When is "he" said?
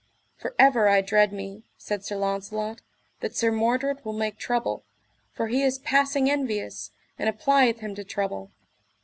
5.45-5.61